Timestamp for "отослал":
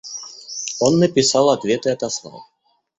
1.91-2.47